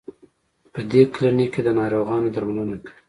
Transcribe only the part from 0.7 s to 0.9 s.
په